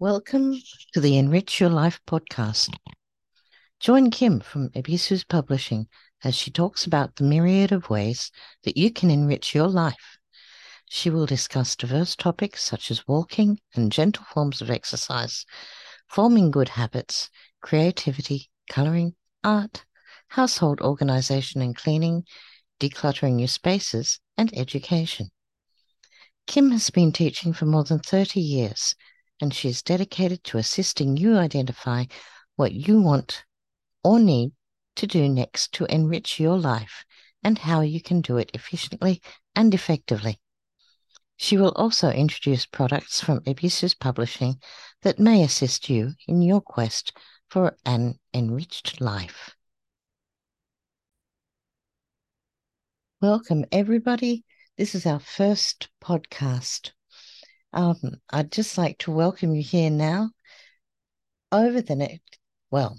[0.00, 0.56] Welcome
[0.94, 2.74] to the Enrich Your Life podcast.
[3.80, 5.88] Join Kim from Ebisu's Publishing
[6.24, 8.30] as she talks about the myriad of ways
[8.64, 10.16] that you can enrich your life.
[10.86, 15.44] She will discuss diverse topics such as walking and gentle forms of exercise,
[16.08, 17.28] forming good habits,
[17.60, 19.84] creativity, coloring, art,
[20.28, 22.24] household organization and cleaning,
[22.80, 25.28] decluttering your spaces, and education.
[26.46, 28.94] Kim has been teaching for more than 30 years
[29.40, 32.04] and she is dedicated to assisting you identify
[32.56, 33.44] what you want
[34.04, 34.52] or need
[34.96, 37.04] to do next to enrich your life
[37.42, 39.20] and how you can do it efficiently
[39.54, 40.38] and effectively.
[41.36, 44.60] She will also introduce products from Ebisu's Publishing
[45.02, 47.12] that may assist you in your quest
[47.48, 49.56] for an enriched life.
[53.22, 54.44] Welcome, everybody.
[54.76, 56.90] This is our first podcast.
[57.72, 57.96] Um,
[58.30, 60.30] I'd just like to welcome you here now.
[61.52, 62.38] Over the next,
[62.70, 62.96] well,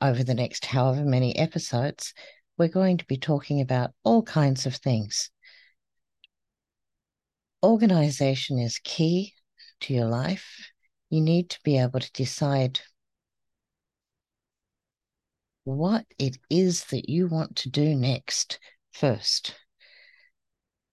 [0.00, 2.14] over the next however many episodes,
[2.58, 5.30] we're going to be talking about all kinds of things.
[7.62, 9.34] Organization is key
[9.80, 10.70] to your life.
[11.10, 12.80] You need to be able to decide
[15.64, 18.58] what it is that you want to do next
[18.92, 19.54] first.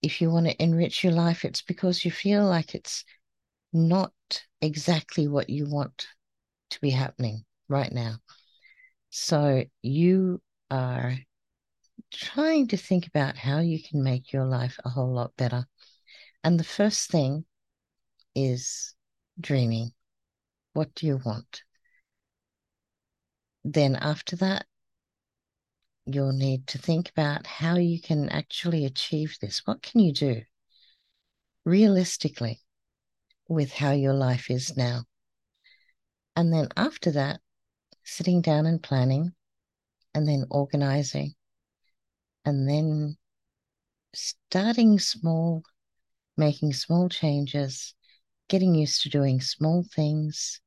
[0.01, 3.03] If you want to enrich your life, it's because you feel like it's
[3.73, 4.13] not
[4.61, 6.07] exactly what you want
[6.71, 8.15] to be happening right now.
[9.09, 11.17] So you are
[12.11, 15.65] trying to think about how you can make your life a whole lot better.
[16.43, 17.45] And the first thing
[18.35, 18.93] is
[19.39, 19.91] dreaming.
[20.73, 21.63] What do you want?
[23.63, 24.65] Then after that,
[26.05, 29.61] you'll need to think about how you can actually achieve this.
[29.65, 30.41] What can you do
[31.65, 32.61] realistically?
[33.47, 35.03] With how your life is now.
[36.35, 37.39] And then after that,
[38.03, 39.33] sitting down and planning,
[40.13, 41.35] and then organizing,
[42.45, 43.17] and then
[44.13, 45.63] starting small,
[46.37, 47.93] making small changes,
[48.47, 50.61] getting used to doing small things,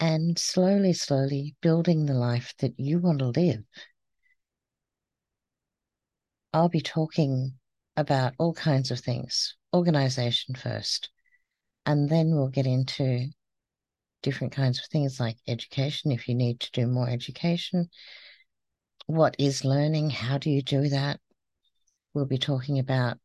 [0.00, 3.62] and slowly, slowly building the life that you want to live.
[6.52, 7.54] I'll be talking
[7.96, 11.10] about all kinds of things organization first,
[11.86, 13.26] and then we'll get into
[14.22, 17.88] different kinds of things like education if you need to do more education.
[19.06, 20.10] What is learning?
[20.10, 21.20] How do you do that?
[22.14, 23.18] We'll be talking about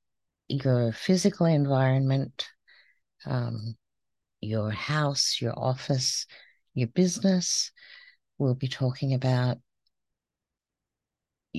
[0.47, 2.47] your physical environment,
[3.25, 3.75] um,
[4.41, 6.25] your house, your office,
[6.73, 7.71] your business.
[8.37, 9.57] We'll be talking about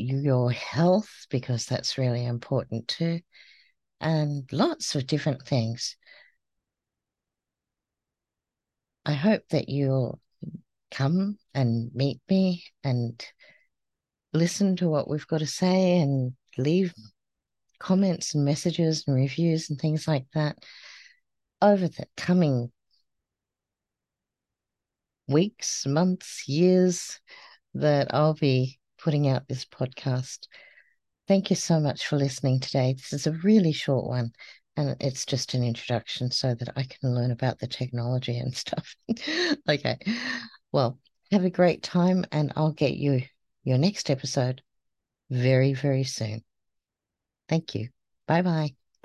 [0.08, 3.20] your health because that's really important too
[4.00, 5.96] and lots of different things.
[9.04, 10.20] I hope that you'll
[10.90, 13.24] come and meet me and
[14.32, 16.94] listen to what we've got to say and leave
[17.78, 20.58] comments and messages and reviews and things like that
[21.62, 22.70] over the coming
[25.26, 27.20] weeks, months, years
[27.74, 30.46] that I'll be putting out this podcast.
[31.26, 32.94] Thank you so much for listening today.
[32.94, 34.32] This is a really short one,
[34.76, 38.94] and it's just an introduction so that I can learn about the technology and stuff.
[39.68, 39.98] okay.
[40.72, 40.98] Well,
[41.30, 43.22] have a great time, and I'll get you
[43.64, 44.62] your next episode
[45.30, 46.42] very, very soon.
[47.48, 47.88] Thank you.
[48.26, 48.87] Bye bye.